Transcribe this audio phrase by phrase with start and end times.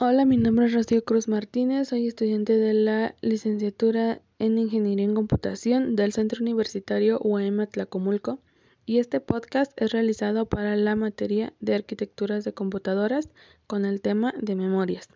[0.00, 5.12] Hola, mi nombre es Rocío Cruz Martínez, soy estudiante de la licenciatura en Ingeniería en
[5.12, 8.38] Computación del Centro Universitario UAM Tlacomulco
[8.86, 13.28] y este podcast es realizado para la materia de arquitecturas de computadoras
[13.66, 15.08] con el tema de memorias.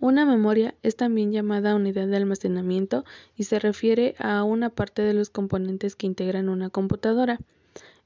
[0.00, 3.04] Una memoria es también llamada unidad de almacenamiento
[3.36, 7.38] y se refiere a una parte de los componentes que integran una computadora.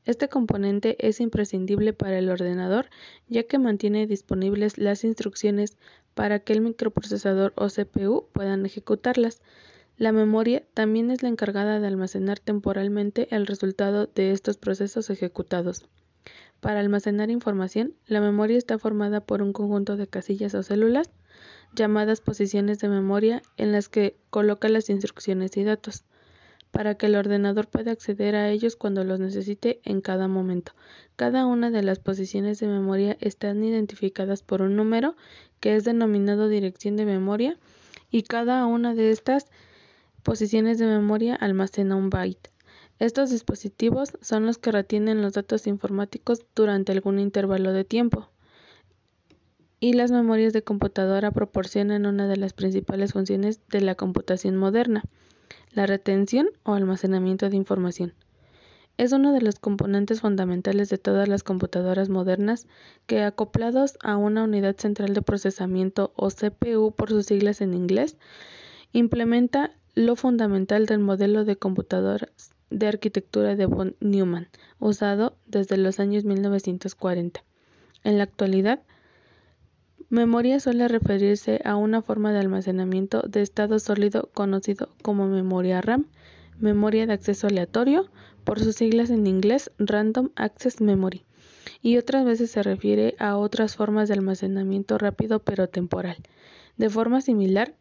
[0.05, 2.87] Este componente es imprescindible para el ordenador
[3.29, 5.77] ya que mantiene disponibles las instrucciones
[6.15, 9.41] para que el microprocesador o CPU puedan ejecutarlas.
[9.97, 15.87] La memoria también es la encargada de almacenar temporalmente el resultado de estos procesos ejecutados.
[16.61, 21.11] Para almacenar información, la memoria está formada por un conjunto de casillas o células
[21.75, 26.05] llamadas posiciones de memoria en las que coloca las instrucciones y datos
[26.71, 30.73] para que el ordenador pueda acceder a ellos cuando los necesite en cada momento.
[31.17, 35.17] Cada una de las posiciones de memoria están identificadas por un número
[35.61, 37.59] que es denominado dirección de memoria
[38.11, 39.47] y cada una de estas
[40.23, 42.51] posiciones de memoria almacena un byte.
[42.99, 48.29] Estos dispositivos son los que retienen los datos informáticos durante algún intervalo de tiempo.
[49.81, 55.05] Y las memorias de computadora proporcionan una de las principales funciones de la computación moderna
[55.73, 58.15] la retención o almacenamiento de información.
[58.99, 62.67] Es uno de los componentes fundamentales de todas las computadoras modernas
[63.07, 68.17] que, acoplados a una unidad central de procesamiento o CPU por sus siglas en inglés,
[68.93, 76.01] implementa lo fundamental del modelo de computadoras de arquitectura de von Neumann, usado desde los
[76.01, 77.45] años 1940.
[78.05, 78.83] En la actualidad,
[80.11, 86.07] Memoria suele referirse a una forma de almacenamiento de estado sólido conocido como memoria RAM,
[86.59, 88.09] memoria de acceso aleatorio,
[88.43, 91.27] por sus siglas en inglés Random Access Memory,
[91.83, 96.17] y otras veces se refiere a otras formas de almacenamiento rápido pero temporal.
[96.79, 97.75] De forma similar,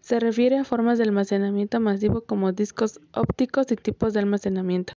[0.00, 4.92] se refiere a formas de almacenamiento masivo como discos ópticos y tipos de almacenamiento,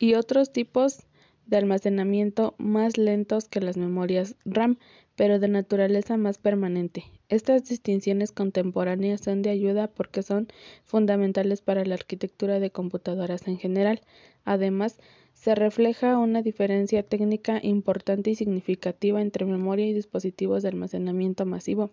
[0.00, 1.06] y otros tipos
[1.48, 4.78] de almacenamiento más lentos que las memorias RAM,
[5.16, 7.04] pero de naturaleza más permanente.
[7.28, 10.48] Estas distinciones contemporáneas son de ayuda porque son
[10.84, 14.00] fundamentales para la arquitectura de computadoras en general.
[14.44, 15.00] Además,
[15.34, 21.90] se refleja una diferencia técnica importante y significativa entre memoria y dispositivos de almacenamiento masivo,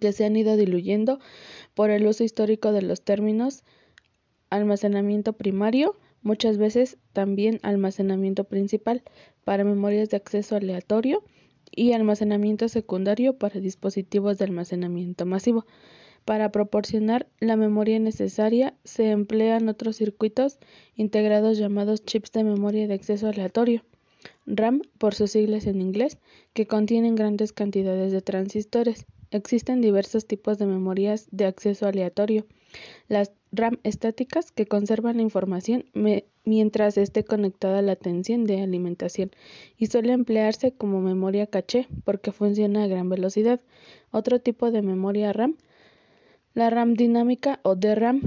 [0.00, 1.20] que se han ido diluyendo
[1.74, 3.62] por el uso histórico de los términos
[4.50, 5.96] almacenamiento primario,
[6.26, 9.02] muchas veces también almacenamiento principal,
[9.44, 11.22] para memorias de acceso aleatorio,
[11.74, 15.66] y almacenamiento secundario para dispositivos de almacenamiento masivo.
[16.24, 20.58] Para proporcionar la memoria necesaria se emplean otros circuitos
[20.96, 23.84] integrados llamados chips de memoria de acceso aleatorio,
[24.46, 26.18] RAM por sus siglas en inglés,
[26.52, 29.06] que contienen grandes cantidades de transistores.
[29.30, 32.46] Existen diversos tipos de memorias de acceso aleatorio.
[33.08, 35.84] Las RAM estáticas que conservan la información
[36.44, 39.30] mientras esté conectada la tensión de alimentación
[39.76, 43.60] y suele emplearse como memoria caché porque funciona a gran velocidad.
[44.10, 45.56] Otro tipo de memoria RAM,
[46.54, 48.22] la RAM dinámica o DRAM,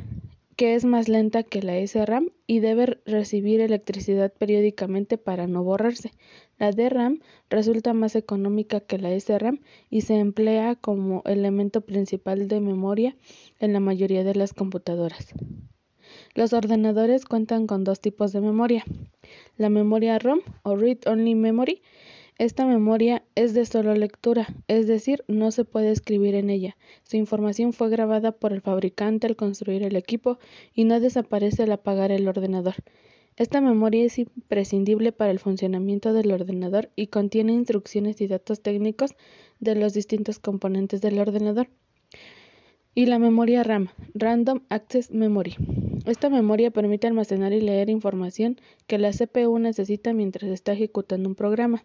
[0.59, 6.11] que es más lenta que la SRAM y debe recibir electricidad periódicamente para no borrarse.
[6.57, 12.59] La DRAM resulta más económica que la SRAM y se emplea como elemento principal de
[12.59, 13.15] memoria
[13.61, 15.33] en la mayoría de las computadoras.
[16.35, 18.83] Los ordenadores cuentan con dos tipos de memoria.
[19.55, 21.81] La memoria ROM o Read Only Memory.
[22.39, 26.77] Esta memoria es de solo lectura, es decir, no se puede escribir en ella.
[27.03, 30.39] Su información fue grabada por el fabricante al construir el equipo
[30.73, 32.75] y no desaparece al apagar el ordenador.
[33.35, 39.15] Esta memoria es imprescindible para el funcionamiento del ordenador y contiene instrucciones y datos técnicos
[39.59, 41.67] de los distintos componentes del ordenador.
[42.95, 45.57] Y la memoria RAM, Random Access Memory.
[46.05, 51.35] Esta memoria permite almacenar y leer información que la CPU necesita mientras está ejecutando un
[51.35, 51.83] programa.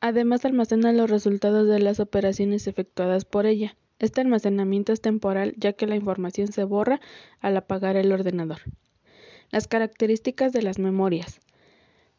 [0.00, 3.76] Además almacena los resultados de las operaciones efectuadas por ella.
[3.98, 7.00] Este almacenamiento es temporal ya que la información se borra
[7.40, 8.58] al apagar el ordenador.
[9.50, 11.40] Las características de las memorias.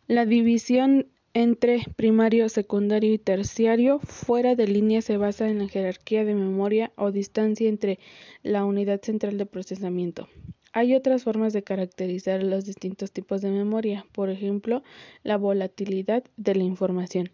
[0.08, 6.24] La división entre primario, secundario y terciario fuera de línea se basa en la jerarquía
[6.24, 8.00] de memoria o distancia entre
[8.42, 10.30] la unidad central de procesamiento.
[10.72, 14.82] Hay otras formas de caracterizar los distintos tipos de memoria, por ejemplo,
[15.24, 17.30] la volatilidad de la información.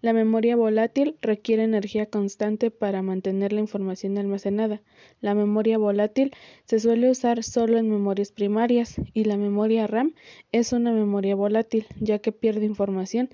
[0.00, 4.82] La memoria volátil requiere energía constante para mantener la información almacenada.
[5.20, 6.32] La memoria volátil
[6.64, 10.14] se suele usar solo en memorias primarias y la memoria RAM
[10.52, 13.30] es una memoria volátil ya que pierde información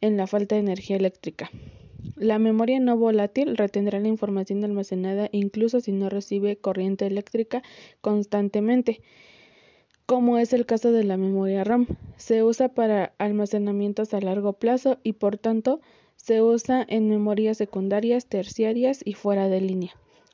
[0.00, 1.50] en la falta de energía eléctrica.
[2.16, 7.62] La memoria no volátil retendrá la información almacenada incluso si no recibe corriente eléctrica
[8.00, 9.02] constantemente,
[10.10, 11.86] como es el caso de la memoria RAM.
[12.16, 15.80] Se usa para almacenamientos a largo plazo y por tanto
[16.16, 19.92] se usa en memorias secundarias, terciarias y fuera de línea.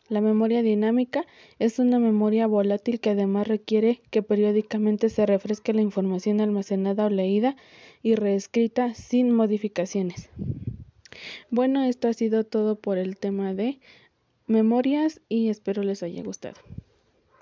[0.08, 1.26] La memoria dinámica
[1.58, 7.10] es una memoria volátil que además requiere que periódicamente se refresque la información almacenada o
[7.10, 7.54] leída
[8.02, 10.30] y reescrita sin modificaciones.
[11.50, 13.78] Bueno, esto ha sido todo por el tema de
[14.46, 16.56] memorias y espero les haya gustado.